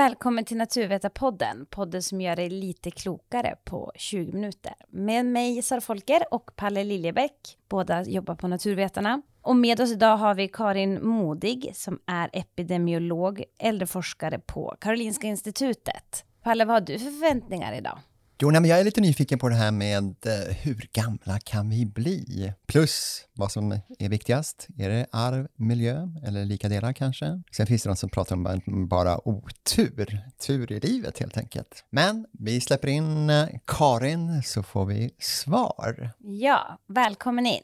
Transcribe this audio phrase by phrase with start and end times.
[0.00, 4.72] Välkommen till Naturvetarpodden, podden som gör dig lite klokare på 20 minuter.
[4.88, 9.22] Med mig Sara Folker och Palle Liljebäck, båda jobbar på Naturvetarna.
[9.42, 16.24] Och med oss idag har vi Karin Modig som är epidemiolog, äldreforskare på Karolinska Institutet.
[16.42, 17.98] Palle, vad har du för förväntningar idag?
[18.42, 21.70] Jo, nej, men jag är lite nyfiken på det här med eh, hur gamla kan
[21.70, 22.52] vi bli?
[22.66, 24.68] Plus vad som är viktigast.
[24.78, 27.42] Är det arv, miljö eller lika delar kanske?
[27.52, 31.84] Sen finns det de som pratar om bara otur, tur i livet helt enkelt.
[31.90, 36.10] Men vi släpper in eh, Karin så får vi svar.
[36.18, 37.62] Ja, välkommen in.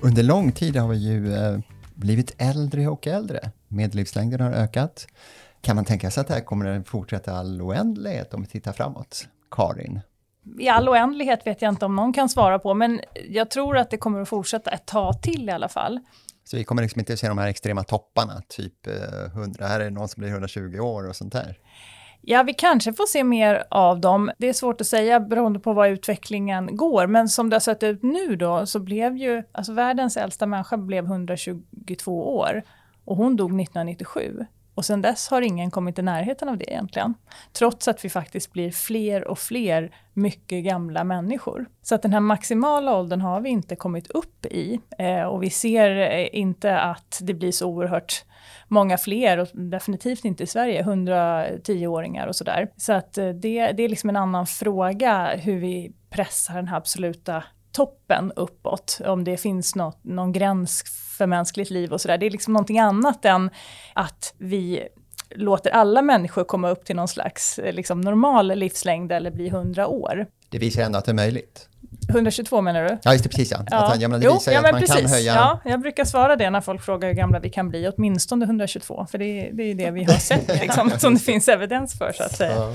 [0.00, 1.58] Under lång tid har vi ju eh,
[1.94, 3.50] blivit äldre och äldre.
[3.68, 5.06] Medellivslängden har ökat.
[5.60, 8.72] Kan man tänka sig att det här kommer att fortsätta all oändlighet om vi tittar
[8.72, 9.28] framåt?
[9.50, 10.00] Karin?
[10.58, 13.90] I all oändlighet vet jag inte om någon kan svara på, men jag tror att
[13.90, 16.00] det kommer att fortsätta ett tag till i alla fall.
[16.44, 19.80] Så vi kommer liksom inte att se de här extrema topparna, typ 100, eh, här
[19.80, 21.58] är det någon som blir 120 år och sånt där?
[22.28, 24.30] Ja, vi kanske får se mer av dem.
[24.38, 27.06] Det är svårt att säga beroende på var utvecklingen går.
[27.06, 30.76] Men som det har sett ut nu då, så blev ju, alltså världens äldsta människa
[30.76, 32.62] blev 122 år.
[33.04, 34.46] Och hon dog 1997.
[34.74, 37.14] Och sen dess har ingen kommit i närheten av det egentligen.
[37.52, 41.66] Trots att vi faktiskt blir fler och fler mycket gamla människor.
[41.82, 44.80] Så att den här maximala åldern har vi inte kommit upp i.
[44.98, 48.24] Eh, och vi ser eh, inte att det blir så oerhört
[48.68, 52.68] många fler och definitivt inte i Sverige, 110-åringar och sådär.
[52.76, 56.76] Så att eh, det, det är liksom en annan fråga hur vi pressar den här
[56.76, 60.84] absoluta toppen uppåt, om det finns något, någon gräns
[61.18, 62.18] för mänskligt liv och sådär.
[62.18, 63.50] Det är liksom någonting annat än
[63.94, 64.88] att vi
[65.30, 69.86] låter alla människor komma upp till någon slags eh, liksom, normal livslängd eller bli 100
[69.86, 70.26] år.
[70.48, 71.68] Det visar ändå att det är möjligt.
[72.08, 72.98] 122 menar du?
[73.02, 73.64] Ja, just det, precis ja.
[73.70, 73.76] ja.
[73.76, 74.96] Att han, ja men det visar jo, ja, att man precis.
[74.96, 75.34] kan höja...
[75.34, 79.06] Ja, jag brukar svara det när folk frågar hur gamla vi kan bli, åtminstone 122,
[79.10, 82.22] för det, det är det vi har sett, liksom, som det finns evidens för så
[82.22, 82.54] att säga.
[82.54, 82.72] Ja.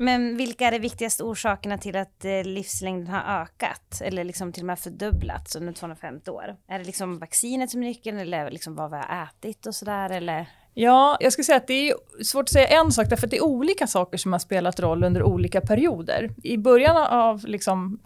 [0.00, 4.62] Men vilka är de viktigaste orsakerna till att eh, livslängden har ökat, eller liksom till
[4.62, 6.56] och med fördubblats under 250 år?
[6.68, 10.10] Är det liksom vaccinet som är nyckeln, eller liksom vad vi har ätit och sådär,
[10.10, 10.46] eller?
[10.80, 11.94] Ja, jag skulle säga att det är
[12.24, 15.04] svårt att säga en sak, därför att det är olika saker som har spelat roll
[15.04, 16.30] under olika perioder.
[16.42, 17.98] I början av liksom,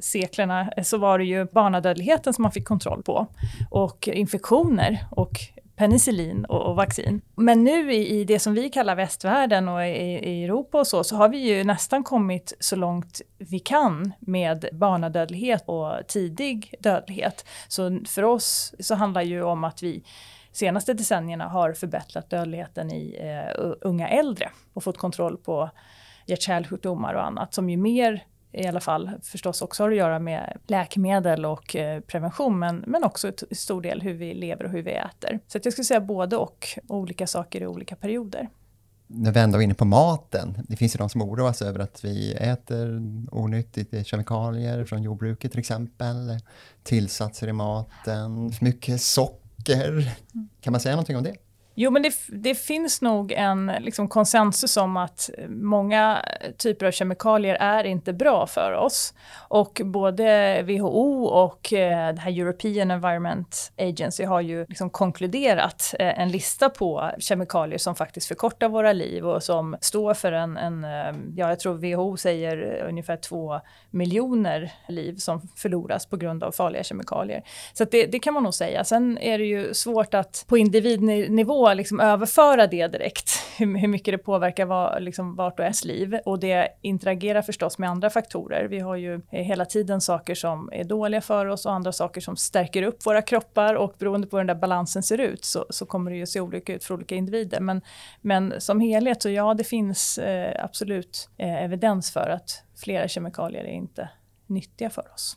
[0.00, 3.26] seklerna eh, så var det ju barnadödligheten som man fick kontroll på,
[3.70, 5.38] och infektioner och
[5.76, 7.20] penicillin och, och, vaccin.
[7.34, 11.04] Men nu i, i, det som vi kallar västvärlden och i, i, Europa och så,
[11.04, 17.46] så har vi ju nästan kommit så långt vi kan med barnadödlighet och tidig dödlighet.
[17.68, 20.04] Så för oss så handlar ju om att vi
[20.56, 25.70] senaste decennierna har förbättrat dödligheten i eh, unga äldre och fått kontroll på
[26.26, 30.58] hjärt-kärlsjukdomar och annat som ju mer i alla fall förstås också har att göra med
[30.66, 34.82] läkemedel och eh, prevention men, men också till stor del hur vi lever och hur
[34.82, 35.40] vi äter.
[35.46, 38.48] Så jag skulle säga både och, olika saker i olika perioder.
[39.06, 42.04] När vi ändå är inne på maten, det finns ju de som oroas över att
[42.04, 46.38] vi äter onyttigt, kemikalier från jordbruket till exempel,
[46.82, 50.14] tillsatser i maten, för mycket socker böcker.
[50.60, 51.36] Kan man säga någonting om det?
[51.76, 56.24] Jo, men det, det, finns nog en liksom, konsensus om att många
[56.58, 59.14] typer av kemikalier är inte bra för oss.
[59.48, 66.20] Och både WHO och eh, det här European Environment Agency har ju liksom konkluderat eh,
[66.20, 70.84] en lista på kemikalier som faktiskt förkortar våra liv och som står för en, en
[70.84, 73.60] eh, ja, jag tror WHO säger ungefär två
[73.90, 77.42] miljoner liv som förloras på grund av farliga kemikalier.
[77.72, 78.84] Så det, det kan man nog säga.
[78.84, 84.14] Sen är det ju svårt att på individnivå liksom överföra det direkt, hur, hur mycket
[84.14, 86.18] det påverkar var, liksom vart och ens liv.
[86.24, 88.64] Och det interagerar förstås med andra faktorer.
[88.64, 92.20] Vi har ju eh, hela tiden saker som är dåliga för oss och andra saker
[92.20, 95.66] som stärker upp våra kroppar och beroende på hur den där balansen ser ut så,
[95.70, 97.60] så kommer det ju se olika ut för olika individer.
[97.60, 97.80] Men,
[98.20, 103.64] men som helhet så ja, det finns eh, absolut eh, evidens för att flera kemikalier
[103.64, 104.08] är inte
[104.46, 105.36] nyttiga för oss.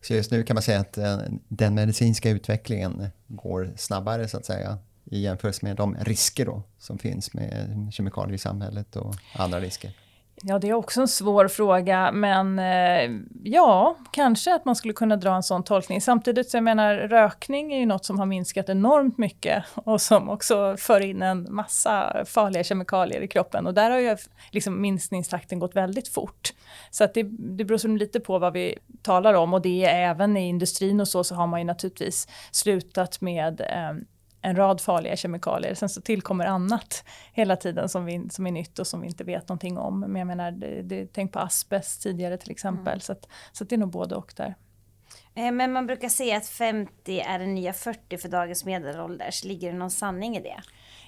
[0.00, 1.18] Så just nu kan man säga att eh,
[1.48, 6.98] den medicinska utvecklingen går snabbare så att säga i jämförelse med de risker då, som
[6.98, 9.92] finns med kemikalier i samhället och andra risker?
[10.44, 15.16] Ja, det är också en svår fråga, men eh, ja, kanske att man skulle kunna
[15.16, 16.00] dra en sån tolkning.
[16.00, 20.28] Samtidigt så jag menar, rökning är ju något som har minskat enormt mycket och som
[20.28, 24.16] också för in en massa farliga kemikalier i kroppen och där har ju
[24.50, 26.52] liksom minskningstakten gått väldigt fort.
[26.90, 30.36] Så att det, det beror lite på vad vi talar om och det är även
[30.36, 33.92] i industrin och så, så har man ju naturligtvis slutat med eh,
[34.42, 35.74] en rad farliga kemikalier.
[35.74, 39.24] Sen så tillkommer annat hela tiden som, vi, som är nytt och som vi inte
[39.24, 40.00] vet någonting om.
[40.00, 42.92] Men jag menar, det, det, tänk på asbest tidigare till exempel.
[42.92, 43.00] Mm.
[43.00, 44.54] Så, att, så att det är nog både och där.
[45.34, 49.30] Eh, men man brukar säga att 50 är den nya 40 för dagens medelålder.
[49.30, 50.62] Så ligger det någon sanning i det?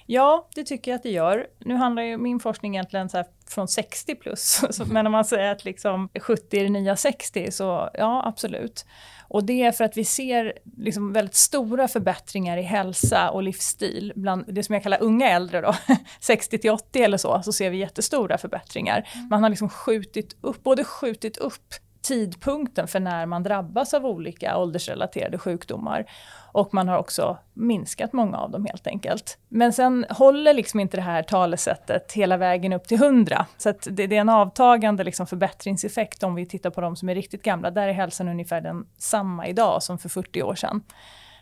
[0.05, 1.47] Ja, det tycker jag att det gör.
[1.59, 4.61] Nu handlar ju min forskning egentligen så från 60 plus.
[4.85, 8.85] men om man säger att liksom 70 är det nya 60, så ja, absolut.
[9.27, 14.13] Och det är för att vi ser liksom väldigt stora förbättringar i hälsa och livsstil
[14.15, 15.75] bland det som jag kallar unga äldre då,
[16.19, 19.09] 60 till 80 eller så, så ser vi jättestora förbättringar.
[19.13, 19.27] Mm.
[19.29, 21.73] Man har liksom skjutit upp, både skjutit upp
[22.05, 26.05] tidpunkten för när man drabbas av olika åldersrelaterade sjukdomar.
[26.51, 29.37] Och man har också minskat många av dem helt enkelt.
[29.49, 33.45] Men sen håller liksom inte det här talesättet hela vägen upp till 100.
[33.57, 37.15] Så det, det, är en avtagande liksom förbättringseffekt om vi tittar på de som är
[37.15, 37.71] riktigt gamla.
[37.71, 40.83] Där är hälsan ungefär den samma idag som för 40 år sedan.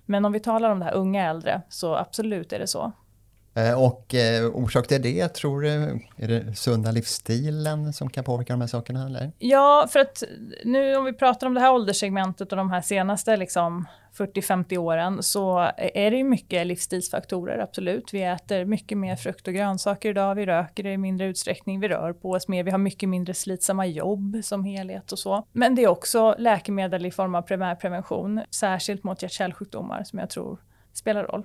[0.06, 2.92] Men om vi talar om det här unga äldre så absolut är det så.
[3.56, 5.70] Eh, och eh, orsak till det, tror du,
[6.18, 9.06] är det sunda livsstilen som kan påverka de här sakerna?
[9.06, 9.32] Eller?
[9.40, 10.24] Ja, för att
[10.64, 13.86] nu om vi pratar om det här ålderssegmentet och de här senaste liksom,
[14.18, 18.14] 40-50 åren så är det ju mycket livsstilsfaktorer, absolut.
[18.14, 22.14] Vi äter mycket mer frukt och grönsaker idag, vi röker i mindre utsträckning, vi rör
[22.14, 25.46] på oss mer, vi har mycket mindre slitsamma jobb som helhet och så.
[25.52, 30.58] Men det är också läkemedel i form av primärprevention, särskilt mot hjärt-kärlsjukdomar som jag tror
[30.94, 31.44] spelar roll.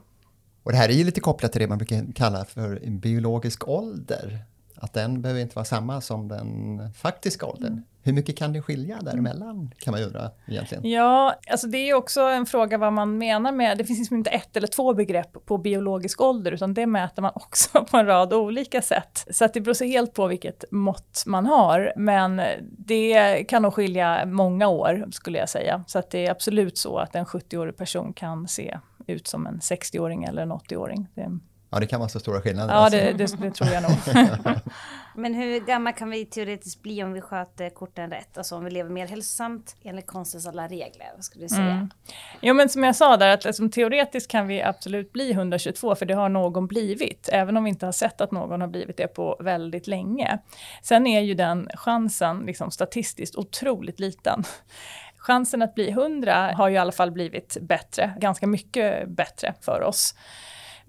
[0.69, 3.69] Och det här är ju lite kopplat till det man brukar kalla för en biologisk
[3.69, 4.39] ålder.
[4.81, 7.73] Att den behöver inte vara samma som den faktiska åldern.
[7.73, 7.85] Mm.
[8.03, 10.91] Hur mycket kan det skilja däremellan kan man undra egentligen?
[10.91, 14.31] Ja, alltså det är också en fråga vad man menar med, det finns liksom inte
[14.31, 18.33] ett eller två begrepp på biologisk ålder utan det mäter man också på en rad
[18.33, 19.27] olika sätt.
[19.31, 21.93] Så att det beror så helt på vilket mått man har.
[21.97, 25.85] Men det kan nog skilja många år skulle jag säga.
[25.87, 29.59] Så att det är absolut så att en 70-årig person kan se ut som en
[29.59, 31.09] 60-åring eller en 80-åring.
[31.71, 32.75] Ja, det kan vara så stora skillnader.
[32.75, 33.93] Ja, det, det, det tror jag nog.
[35.15, 38.39] Men hur gammal kan vi teoretiskt bli om vi sköter korten rätt?
[38.39, 41.07] Alltså om vi lever mer hälsosamt enligt konstens alla regler?
[41.15, 41.71] Vad skulle du säga?
[41.71, 41.91] Mm.
[42.41, 46.07] Jo, men som jag sa där, att liksom, teoretiskt kan vi absolut bli 122, för
[46.07, 49.07] det har någon blivit, även om vi inte har sett att någon har blivit det
[49.07, 50.39] på väldigt länge.
[50.83, 54.45] Sen är ju den chansen liksom, statistiskt otroligt liten
[55.19, 59.83] chansen att bli 100 har ju i alla fall blivit bättre, ganska mycket bättre för
[59.83, 60.15] oss.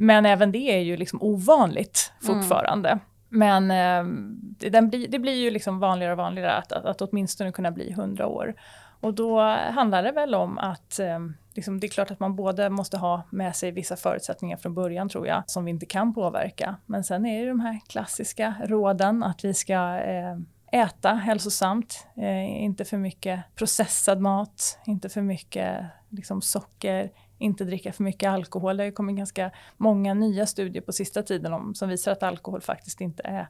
[0.02, 2.42] Men även det är ju liksom ovanligt mm.
[2.42, 2.90] fortfarande.
[2.90, 3.00] Mm.
[3.30, 7.52] Men eh, det, blir, det blir ju liksom vanligare och vanligare att, att, att åtminstone
[7.52, 8.56] kunna bli 100 år.
[9.00, 11.20] Och då handlar det väl om att eh,
[11.54, 15.10] liksom, det är klart att man både måste ha med sig vissa förutsättningar från början
[15.10, 16.76] tror jag, som vi inte kan påverka.
[16.86, 20.38] Men sen är det de här klassiska råden att vi ska eh,
[20.72, 27.94] äta hälsosamt, eh, inte för mycket processad mat, inte för mycket liksom, socker, inte dricka
[27.94, 28.78] för mycket alkohol.
[28.78, 32.62] Det har kommit ganska många nya studier på sista tiden om, som visar att alkohol
[32.62, 33.48] faktiskt inte är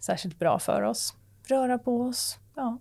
[0.00, 1.14] särskilt bra för oss.
[1.48, 2.78] Röra på oss, ja.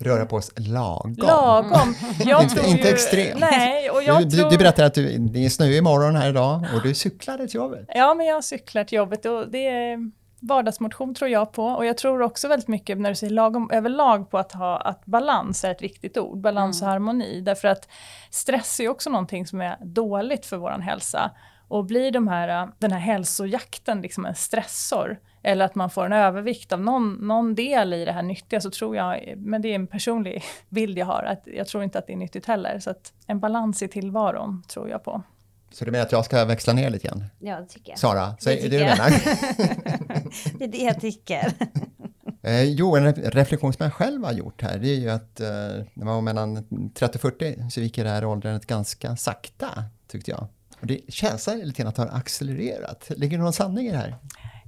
[0.00, 1.14] Röra på oss lagom.
[1.18, 1.94] Lagom.
[2.18, 3.40] Jag inte, inte extremt.
[3.40, 4.50] Nej, och jag du, tror...
[4.50, 7.86] du berättade att du, det är snö imorgon här idag och du cyklade till jobbet.
[7.94, 11.64] Ja, men jag cyklar till jobbet och det är vardagsmotion tror jag på.
[11.64, 15.06] Och jag tror också väldigt mycket när du säger lagom överlag på att ha att
[15.06, 16.38] balans är ett viktigt ord.
[16.38, 16.88] Balans mm.
[16.88, 17.40] och harmoni.
[17.40, 17.88] Därför att
[18.30, 21.30] stress är också någonting som är dåligt för vår hälsa.
[21.68, 26.12] Och blir de här, den här hälsojakten liksom en stressor eller att man får en
[26.12, 29.74] övervikt av någon, någon del i det här nyttiga så tror jag, men det är
[29.74, 32.78] en personlig bild jag har, att jag tror inte att det är nyttigt heller.
[32.78, 35.22] Så att en balans i tillvaron tror jag på.
[35.70, 37.24] Så du menar att jag ska växla ner lite grann?
[37.38, 37.98] Ja, det tycker jag.
[37.98, 39.10] Sara, säg det, det du menar?
[40.58, 41.52] det är det jag tycker.
[42.42, 45.48] eh, jo, en reflektion som jag själv har gjort här, det är ju att eh,
[45.94, 50.30] när man var mellan 30 och 40 så gick det här åldrandet ganska sakta, tyckte
[50.30, 50.46] jag.
[50.80, 53.10] Och det känns lite grann att det har accelererat.
[53.16, 54.16] Ligger det någon sanning i det här?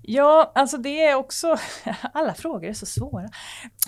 [0.03, 1.57] Ja, alltså det är också...
[2.13, 3.29] Alla frågor är så svåra.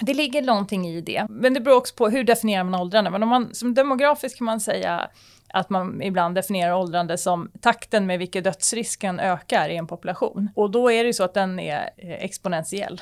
[0.00, 1.26] Det ligger någonting i det.
[1.30, 3.10] Men det beror också på hur definierar man åldrande.
[3.10, 5.10] Men om man, som demografisk kan man säga
[5.52, 10.50] att man ibland definierar åldrande som takten med vilken dödsrisken ökar i en population.
[10.54, 13.00] Och då är det ju så att den är eh, exponentiell.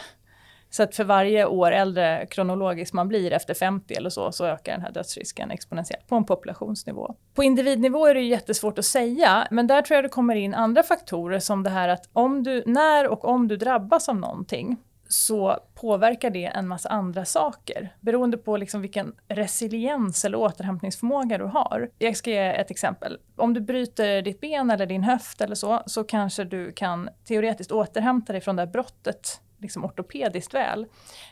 [0.71, 4.73] Så att för varje år äldre kronologiskt man blir efter 50 eller så, så ökar
[4.73, 7.15] den här dödsrisken exponentiellt på en populationsnivå.
[7.35, 10.83] På individnivå är det jättesvårt att säga, men där tror jag det kommer in andra
[10.83, 14.77] faktorer som det här att om du, när och om du drabbas av någonting,
[15.13, 21.45] så påverkar det en massa andra saker beroende på liksom vilken resiliens eller återhämtningsförmåga du
[21.45, 21.91] har.
[21.99, 23.19] Jag ska ge ett exempel.
[23.37, 27.73] Om du bryter ditt ben eller din höft eller så, så kanske du kan teoretiskt
[27.73, 30.87] återhämta dig från det här brottet liksom ortopediskt väl.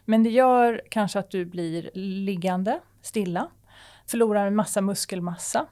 [0.04, 3.48] Men det gör kanske att du blir liggande, stilla,
[4.06, 5.66] förlorar en massa muskelmassa,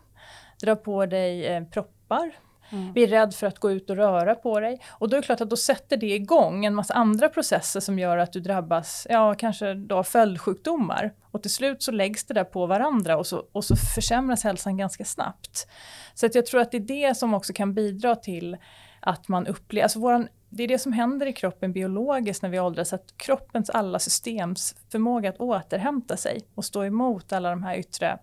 [0.60, 2.32] drar på dig eh, proppar,
[2.70, 2.92] Mm.
[2.92, 4.80] Blir rädd för att gå ut och röra på dig.
[4.88, 7.98] Och då är det klart att då sätter det igång en massa andra processer som
[7.98, 11.12] gör att du drabbas, ja kanske då följdsjukdomar.
[11.30, 14.76] Och till slut så läggs det där på varandra och så, och så försämras hälsan
[14.76, 15.68] ganska snabbt.
[16.14, 18.56] Så att jag tror att det är det som också kan bidra till
[19.00, 22.60] att man upplever, alltså våran, det är det som händer i kroppen biologiskt när vi
[22.60, 27.76] åldras, att kroppens alla systems förmåga att återhämta sig och stå emot alla de här
[27.76, 28.18] yttre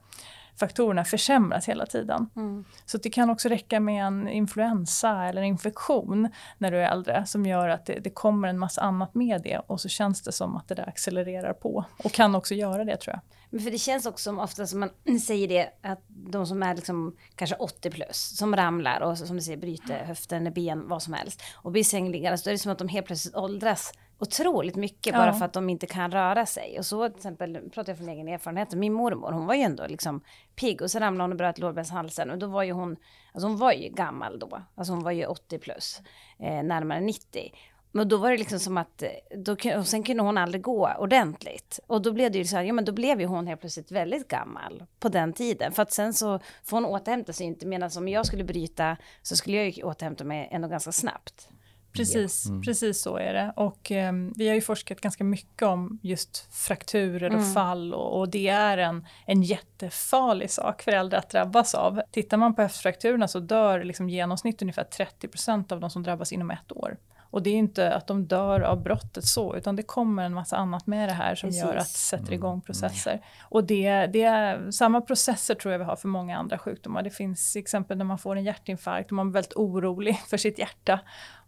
[0.59, 2.29] faktorerna försämras hela tiden.
[2.35, 2.65] Mm.
[2.85, 7.25] Så det kan också räcka med en influensa eller en infektion när du är äldre
[7.25, 10.31] som gör att det, det, kommer en massa annat med det och så känns det
[10.31, 13.21] som att det där accelererar på och kan också göra det tror jag.
[13.49, 14.89] Men för det känns också som ofta som man
[15.25, 19.41] säger det att de som är liksom kanske 80 plus som ramlar och som du
[19.41, 22.77] säger bryter höften, ben, vad som helst och blir sängliggande så är det som att
[22.77, 26.79] de helt plötsligt åldras otroligt mycket bara för att de inte kan röra sig.
[26.79, 29.87] Och så till exempel, pratar jag från egen erfarenhet, min mormor hon var ju ändå
[29.87, 30.21] liksom
[30.55, 32.95] pigg och så ramlade hon och bröt lårbenshalsen och då var ju hon,
[33.33, 36.01] alltså hon var ju gammal då, alltså hon var ju 80 plus,
[36.39, 37.51] eh, närmare 90.
[37.95, 39.03] Men då var det liksom som att,
[39.37, 41.79] då, och sen kunde hon aldrig gå ordentligt.
[41.87, 43.91] Och då blev det ju så här, ja men då blev ju hon helt plötsligt
[43.91, 45.71] väldigt gammal på den tiden.
[45.71, 49.35] För att sen så får hon återhämta sig inte, medan om jag skulle bryta så
[49.35, 51.49] skulle jag ju återhämta mig ändå ganska snabbt.
[51.93, 52.61] Precis, mm.
[52.61, 53.53] precis så är det.
[53.55, 57.53] Och eh, vi har ju forskat ganska mycket om just frakturer och mm.
[57.53, 62.01] fall och, och, det är en, en jättefarlig sak för äldre att drabbas av.
[62.11, 64.87] Tittar man på höftfrakturerna så dör liksom genomsnitt ungefär
[65.21, 66.97] 30% av de som drabbas inom ett år.
[67.33, 70.57] Och det är inte att de dör av brottet så, utan det kommer en massa
[70.57, 71.63] annat med det här som Precis.
[71.63, 72.33] gör att det sätter mm.
[72.33, 73.11] igång processer.
[73.11, 73.23] Mm.
[73.41, 77.03] Och det, det är samma processer tror jag vi har för många andra sjukdomar.
[77.03, 80.59] Det finns exempel när man får en hjärtinfarkt och man är väldigt orolig för sitt
[80.59, 80.99] hjärta.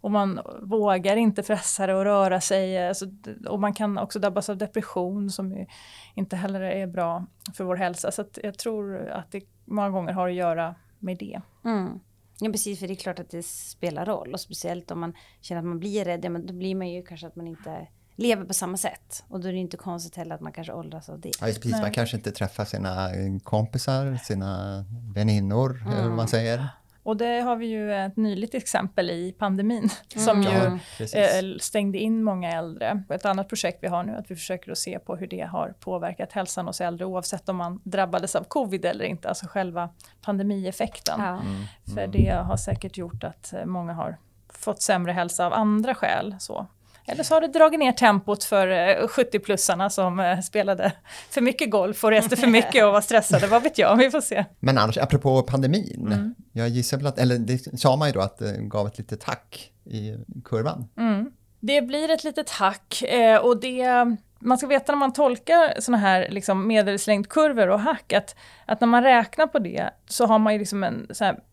[0.02, 2.88] Och man vågar inte fressa det och röra sig.
[2.88, 3.06] Alltså,
[3.48, 5.66] och man kan också drabbas av depression som
[6.16, 8.12] inte heller är bra för vår hälsa.
[8.12, 11.42] Så jag tror att det många gånger har att göra med det.
[11.66, 12.00] Mm.
[12.40, 15.60] Ja precis, för det är klart att det spelar roll och speciellt om man känner
[15.60, 18.46] att man blir rädd, ja, men då blir man ju kanske att man inte lever
[18.46, 19.24] på samma sätt.
[19.28, 21.32] Och då är det inte konstigt heller att man kanske åldras av det.
[21.42, 23.10] Ja, precis, man kanske inte träffar sina
[23.44, 25.94] kompisar, sina väninnor, mm.
[25.94, 26.68] eller vad man säger.
[27.06, 30.26] Och det har vi ju ett nyligt exempel i pandemin mm.
[30.26, 33.04] som ju ja, eh, stängde in många äldre.
[33.10, 35.42] Ett annat projekt vi har nu är att vi försöker att se på hur det
[35.42, 39.90] har påverkat hälsan hos äldre oavsett om man drabbades av covid eller inte, alltså själva
[40.22, 41.20] pandemieffekten.
[41.20, 41.28] Ja.
[41.28, 41.64] Mm.
[41.86, 42.12] För mm.
[42.12, 44.18] det har säkert gjort att eh, många har
[44.50, 46.36] fått sämre hälsa av andra skäl.
[46.40, 46.68] Så.
[47.08, 48.68] Eller så har det dragit ner tempot för
[49.08, 50.92] 70-plussarna eh, som eh, spelade
[51.30, 54.22] för mycket golf och reste för mycket och var stressade, vad vet jag, vi får
[54.22, 54.46] se.
[54.60, 56.36] Men annars, apropå pandemin, mm.
[56.52, 59.24] jag gissar väl att, eller det sa man ju då att det gav ett litet
[59.24, 60.88] hack i kurvan.
[60.98, 61.32] Mm.
[61.60, 63.88] Det blir ett litet hack eh, och det
[64.40, 68.36] man ska veta när man tolkar såna här liksom medelslängdkurvor och hack att,
[68.66, 71.08] att när man räknar på det så har man ju liksom en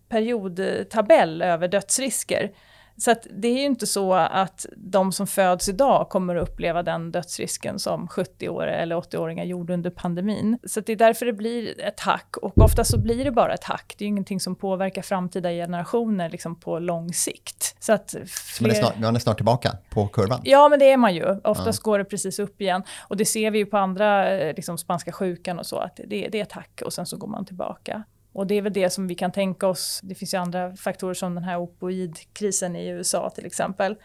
[0.09, 2.51] periodtabell över dödsrisker.
[2.97, 7.13] Så det är ju inte så att de som föds idag kommer att uppleva den
[7.13, 10.59] dödsrisken som 70-åringar eller 80-åringar gjorde under pandemin.
[10.65, 13.65] Så det är därför det blir ett hack och ofta så blir det bara ett
[13.65, 13.95] hack.
[13.99, 17.77] Det är ju ingenting som påverkar framtida generationer liksom på lång sikt.
[17.81, 18.69] Så att fler...
[18.69, 20.41] man, är snart, man är snart tillbaka på kurvan?
[20.45, 21.41] Ja, men det är man ju.
[21.45, 21.91] Oftast ja.
[21.91, 22.83] går det precis upp igen.
[23.09, 26.29] Och det ser vi ju på andra, eh, liksom spanska sjukan och så, att det,
[26.29, 28.05] det är ett hack och sen så går man tillbaka.
[28.33, 30.01] Och det är väl det som vi kan tänka oss.
[30.03, 33.97] Det finns ju andra faktorer som den här opoidkrisen i USA till exempel.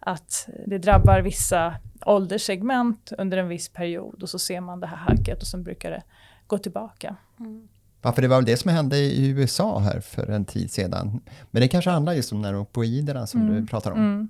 [0.00, 1.74] Att det drabbar vissa
[2.06, 5.90] ålderssegment under en viss period och så ser man det här hacket och sen brukar
[5.90, 6.02] det
[6.46, 7.16] gå tillbaka.
[7.40, 7.68] Mm.
[8.02, 11.20] Ja, för det var väl det som hände i USA här för en tid sedan.
[11.50, 13.54] Men det kanske handlar just om de här opoiderna som mm.
[13.54, 13.98] du pratar om.
[13.98, 14.28] Mm.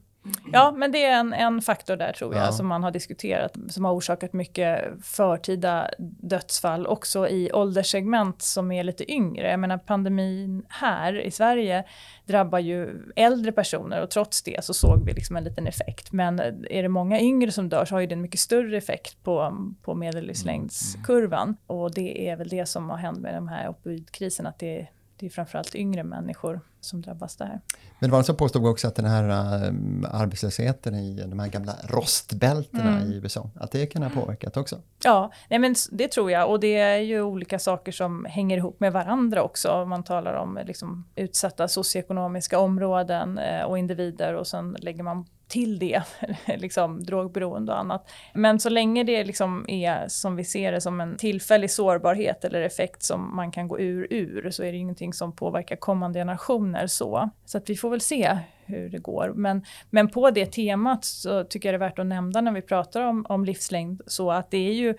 [0.52, 2.52] Ja, men det är en, en faktor där tror jag ja.
[2.52, 8.84] som man har diskuterat som har orsakat mycket förtida dödsfall också i ålderssegment som är
[8.84, 9.50] lite yngre.
[9.50, 11.84] Jag menar pandemin här i Sverige
[12.26, 16.12] drabbar ju äldre personer och trots det så såg vi liksom en liten effekt.
[16.12, 19.24] Men är det många yngre som dör så har ju det en mycket större effekt
[19.24, 21.56] på, på medellivslängdskurvan.
[21.66, 25.26] Och det är väl det som har hänt med de här opioidkrisen, att det det
[25.26, 27.60] är framförallt yngre människor som drabbas där.
[27.98, 29.72] Men det var som påstod också att den här äh,
[30.20, 33.12] arbetslösheten i de här gamla rostbältena mm.
[33.12, 34.76] i USA, att det kan ha påverkat också?
[35.04, 36.50] Ja, nej men det tror jag.
[36.50, 39.84] Och det är ju olika saker som hänger ihop med varandra också.
[39.84, 45.78] Man talar om liksom, utsatta socioekonomiska områden äh, och individer och sen lägger man till
[45.78, 46.02] det,
[46.46, 48.10] liksom drogberoende och annat.
[48.34, 52.62] Men så länge det liksom är som vi ser det som en tillfällig sårbarhet eller
[52.62, 56.86] effekt som man kan gå ur ur så är det ingenting som påverkar kommande generationer
[56.86, 57.30] så.
[57.44, 59.32] Så att vi får väl se hur det går.
[59.34, 62.62] Men, men på det temat så tycker jag det är värt att nämna när vi
[62.62, 64.94] pratar om, om livslängd så att det är ju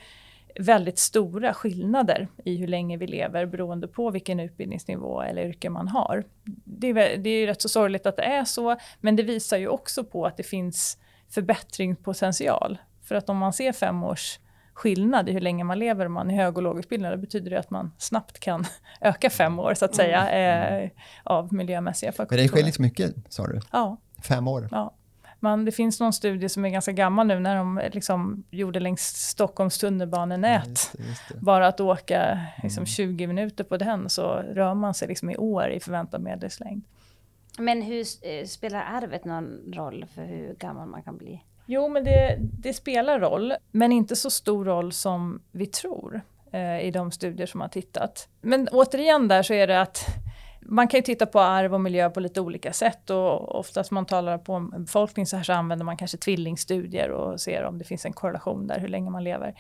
[0.60, 5.88] väldigt stora skillnader i hur länge vi lever beroende på vilken utbildningsnivå eller yrke man
[5.88, 6.24] har.
[6.63, 9.68] Det är, det är rätt så sorgligt att det är så, men det visar ju
[9.68, 10.98] också på att det finns
[11.29, 12.77] förbättringspotential.
[13.03, 14.39] För att om man ser fem års
[14.74, 17.60] skillnad i hur länge man lever om man är hög och lågutbildad, då betyder det
[17.60, 18.65] att man snabbt kan
[19.01, 20.84] öka fem år så att säga mm.
[20.84, 20.89] eh,
[21.24, 22.38] av miljömässiga faktorer.
[22.38, 23.60] Men det skiljer så mycket sa du?
[23.72, 23.98] Ja.
[24.24, 24.70] Fem år?
[24.72, 24.94] Ja.
[25.39, 29.01] Man, det finns någon studie som är ganska gammal nu när de liksom gjorde längs
[29.01, 30.63] Stockholms tunnelbanenät.
[30.65, 31.36] Ja, just det, just det.
[31.39, 32.86] Bara att åka liksom, mm.
[32.86, 36.84] 20 minuter på den så rör man sig liksom i år i förväntad medellivslängd.
[37.58, 41.43] Men hur eh, spelar arvet någon roll för hur gammal man kan bli?
[41.65, 46.79] Jo, men det, det spelar roll, men inte så stor roll som vi tror eh,
[46.79, 48.27] i de studier som har tittat.
[48.41, 50.05] Men återigen där så är det att
[50.70, 54.06] man kan ju titta på arv och miljö på lite olika sätt och oftast man
[54.06, 57.84] talar på en befolkning så här så använder man kanske tvillingstudier och ser om det
[57.86, 59.56] finns en korrelation där hur länge man lever.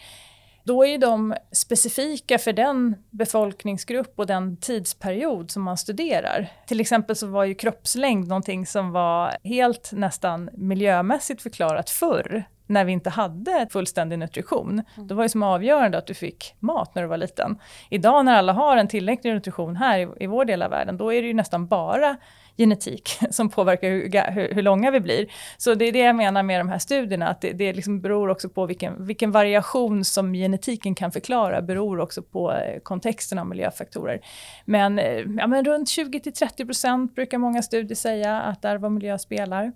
[0.63, 6.51] Då är de specifika för den befolkningsgrupp och den tidsperiod som man studerar.
[6.67, 12.85] Till exempel så var ju kroppslängd någonting som var helt nästan miljömässigt förklarat förr när
[12.85, 14.69] vi inte hade fullständig nutrition.
[14.95, 15.07] Mm.
[15.07, 17.59] Då var det som avgörande att du fick mat när du var liten.
[17.89, 21.13] Idag när alla har en tillräcklig nutrition här i, i vår del av världen, då
[21.13, 22.17] är det ju nästan bara
[22.59, 25.27] genetik som påverkar hur, hur, hur, långa vi blir.
[25.57, 28.29] Så det är det jag menar med de här studierna, att det, det liksom beror
[28.29, 33.47] också på vilken, vilken variation som genetiken kan förklara, beror också på eh, kontexten av
[33.47, 34.21] miljöfaktorer.
[34.65, 39.71] Men, eh, ja, men runt 20-30% brukar många studier säga att arv och miljö spelar.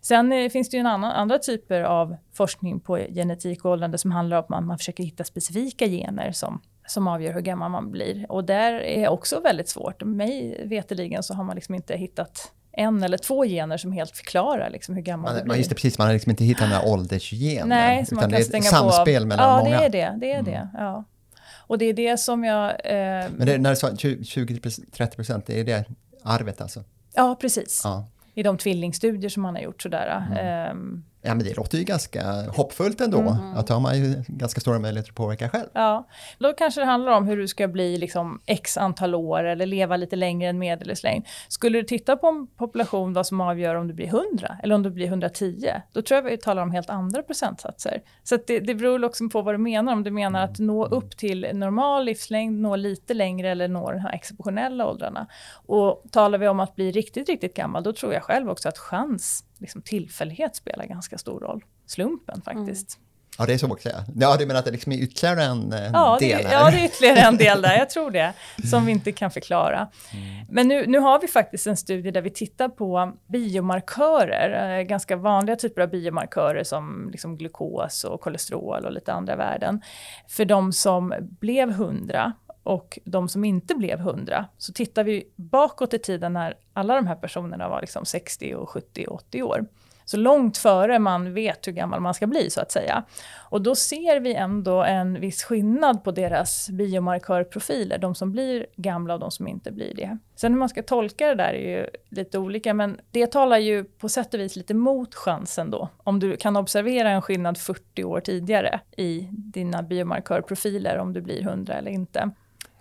[0.00, 3.98] Sen eh, finns det ju en annan, andra typer av forskning på genetik och åldrande
[3.98, 7.70] som handlar om att man, man försöker hitta specifika gener som som avgör hur gammal
[7.70, 8.26] man blir.
[8.32, 10.04] Och där är också väldigt svårt.
[10.04, 14.70] Mig veteligen så har man liksom inte hittat en eller två gener som helt förklarar
[14.70, 15.48] liksom hur gammal man, du blir.
[15.48, 17.68] Man, just det, precis, man har liksom inte hittat den här åldersgenen.
[17.68, 19.28] Nej, utan det är ett samspel på.
[19.28, 19.82] mellan ja, många.
[19.82, 20.18] Ja, det är det.
[20.20, 20.44] det, är mm.
[20.44, 21.04] det ja.
[21.52, 22.70] Och det är det som jag...
[22.70, 25.84] Eh, Men det, när du sa 20-30 procent, det är det
[26.22, 26.84] arvet alltså?
[27.14, 27.80] Ja, precis.
[27.84, 28.06] Ja.
[28.34, 30.26] I de tvillingstudier som man har gjort sådär.
[30.30, 30.76] Mm.
[30.76, 32.22] Um, Ja, men det låter ju ganska
[32.56, 33.20] hoppfullt ändå.
[33.20, 33.56] Mm.
[33.56, 35.68] Att har man ju ganska stora möjligheter att påverka själv.
[35.72, 36.08] Ja,
[36.38, 39.96] då kanske det handlar om hur du ska bli liksom x antal år eller leva
[39.96, 41.26] lite längre än medellivslängd.
[41.48, 44.82] Skulle du titta på en population vad som avgör om du blir 100 eller om
[44.82, 48.02] du blir 110, då tror jag vi talar om helt andra procentsatser.
[48.22, 49.92] Så det, det beror också på vad du menar.
[49.92, 53.98] Om du menar att nå upp till normal livslängd, nå lite längre eller nå de
[53.98, 55.26] här exceptionella åldrarna.
[55.66, 58.78] Och talar vi om att bli riktigt, riktigt gammal, då tror jag själv också att
[58.78, 61.64] chans liksom tillfällighet spelar ganska stor roll.
[61.86, 62.96] Slumpen faktiskt.
[62.96, 63.06] Mm.
[63.38, 63.88] Ja, det är så också.
[64.16, 66.42] Ja, du menar att det liksom är ytterligare en eh, ja, del?
[66.42, 67.78] Det, ja, det är ytterligare en del där.
[67.78, 68.32] Jag tror det.
[68.70, 69.88] Som vi inte kan förklara.
[70.12, 70.46] Mm.
[70.50, 74.78] Men nu, nu har vi faktiskt en studie där vi tittar på biomarkörer.
[74.78, 79.82] Eh, ganska vanliga typer av biomarkörer som liksom glukos och kolesterol och lite andra värden.
[80.28, 84.46] För de som blev 100 och de som inte blev 100.
[84.58, 88.70] Så tittar vi bakåt i tiden när alla de här personerna var liksom 60, och
[88.70, 89.66] 70 och 80 år.
[90.10, 93.04] Så långt före man vet hur gammal man ska bli så att säga.
[93.38, 99.14] Och då ser vi ändå en viss skillnad på deras biomarkörprofiler, de som blir gamla
[99.14, 100.18] och de som inte blir det.
[100.36, 103.84] Sen hur man ska tolka det där är ju lite olika, men det talar ju
[103.84, 105.88] på sätt och vis lite mot chansen då.
[105.96, 111.42] Om du kan observera en skillnad 40 år tidigare i dina biomarkörprofiler, om du blir
[111.42, 112.30] 100 eller inte.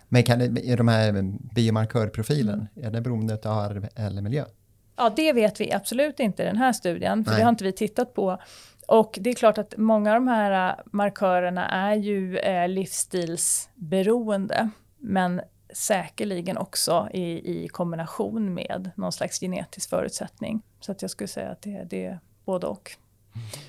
[0.10, 2.88] Men kan är de här biomarkörprofilen, mm.
[2.88, 4.46] är det beroende av arv eller miljö?
[4.96, 7.40] Ja, det vet vi absolut inte i den här studien, för Nej.
[7.40, 8.42] det har inte vi tittat på.
[8.88, 14.70] Och det är klart att många av de här äh, markörerna är ju eh, livsstilsberoende,
[14.98, 15.42] men
[15.74, 20.62] säkerligen också i, i kombination med någon slags genetisk förutsättning.
[20.80, 22.92] Så att jag skulle säga att det, det är både och.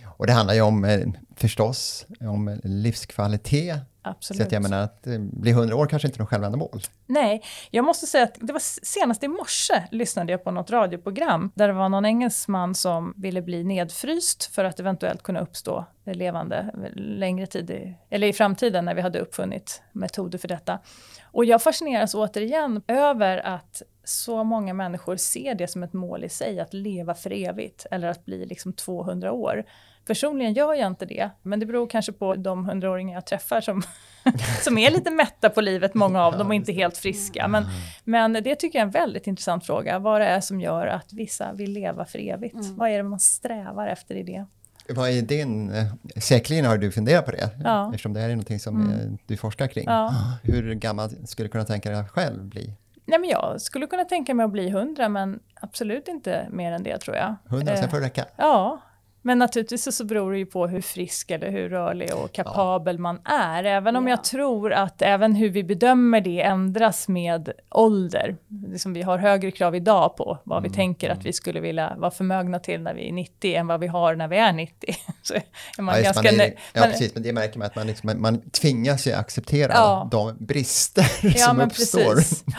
[0.05, 3.77] Och det handlar ju om, eh, förstås, om livskvalitet.
[4.03, 4.39] Absolut.
[4.39, 6.81] Så att jag menar att eh, bli 100 år kanske inte är något självändamål.
[7.07, 11.51] Nej, jag måste säga att det var senast i morse lyssnade jag på något radioprogram
[11.55, 16.71] där det var någon engelsman som ville bli nedfryst för att eventuellt kunna uppstå levande
[16.95, 20.79] längre tid, i, eller i framtiden när vi hade uppfunnit metoder för detta.
[21.23, 26.29] Och jag fascineras återigen över att så många människor ser det som ett mål i
[26.29, 29.65] sig, att leva för evigt eller att bli liksom 200 år.
[30.11, 33.83] Personligen gör jag inte det, men det beror kanske på de hundraåringar jag träffar som,
[34.63, 37.49] som är lite mätta på livet, många av dem, och inte helt friska.
[37.49, 37.65] Men,
[38.05, 41.13] men det tycker jag är en väldigt intressant fråga, vad det är som gör att
[41.13, 42.55] vissa vill leva för evigt.
[42.55, 42.77] Mm.
[42.77, 44.47] Vad är det man strävar efter i det?
[44.89, 47.87] Vad är din, eh, säkerligen har du funderat på det, ja.
[47.87, 49.19] eftersom det här är något som mm.
[49.27, 49.85] du forskar kring.
[49.87, 50.15] Ja.
[50.43, 52.73] Hur gammal skulle du kunna tänka dig själv bli?
[53.05, 56.83] Nej, men jag skulle kunna tänka mig att bli 100 men absolut inte mer än
[56.83, 57.37] det tror jag.
[57.49, 58.25] 100, sen får det räcka?
[58.37, 58.81] Ja,
[59.23, 63.01] Men naturligtvis så beror det ju på hur frisk eller hur rörlig och kapabel ja.
[63.01, 63.65] man är.
[63.65, 64.11] Även om ja.
[64.11, 68.37] jag tror att även hur vi bedömer det ändras med ålder.
[68.69, 70.71] Liksom vi har högre krav idag på vad mm.
[70.71, 73.81] vi tänker att vi skulle vilja vara förmögna till när vi är 90 än vad
[73.81, 74.95] vi har när vi är 90.
[75.23, 75.35] så
[75.79, 78.23] är man ja, ganska man är, ja, precis, men det märker man att man, liksom,
[78.23, 82.15] man tvingas ju acceptera de brister som uppstår.
[82.15, 82.45] Precis.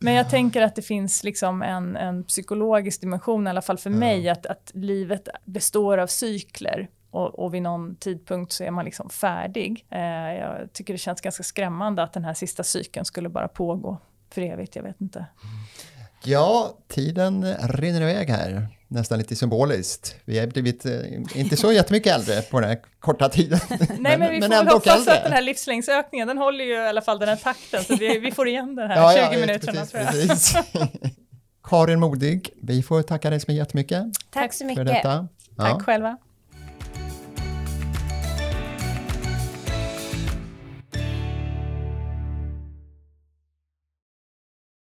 [0.00, 3.90] Men jag tänker att det finns liksom en, en psykologisk dimension, i alla fall för
[3.90, 4.00] mm.
[4.00, 6.88] mig, att, att livet består av cykler.
[7.10, 9.86] Och, och vid någon tidpunkt så är man liksom färdig.
[9.90, 10.00] Eh,
[10.34, 13.98] jag tycker det känns ganska skrämmande att den här sista cykeln skulle bara pågå
[14.30, 15.26] för evigt, jag vet inte.
[16.24, 20.16] Ja, tiden rinner iväg här nästan lite symboliskt.
[20.24, 20.92] Vi har blivit eh,
[21.34, 23.60] inte så jättemycket äldre på den här korta tiden.
[23.98, 25.12] Nej, men, vi får väl hoppas äldre.
[25.12, 28.18] att den här livslängdsökningen, den håller ju i alla fall den här takten, så vi,
[28.18, 30.12] vi får igen den här ja, 20 ja, minuterna precis, tror jag.
[30.12, 30.56] Precis.
[31.64, 34.04] Karin Modig, vi får tacka dig så jättemycket.
[34.30, 34.86] Tack så mycket.
[34.86, 35.28] För detta.
[35.56, 36.16] Tack själva.